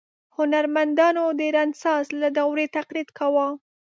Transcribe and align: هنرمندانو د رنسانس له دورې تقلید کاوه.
هنرمندانو 0.37 1.23
د 1.39 1.41
رنسانس 1.57 2.07
له 2.21 2.27
دورې 2.37 2.65
تقلید 2.77 3.09
کاوه. 3.17 3.47